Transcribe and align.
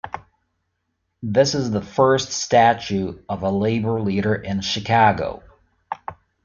This 1.21 1.53
is 1.53 1.69
the 1.69 1.81
first 1.83 2.31
statue 2.31 3.19
of 3.29 3.43
a 3.43 3.51
labor 3.51 4.01
leader 4.01 4.33
in 4.33 4.61
Chicago. 4.61 5.43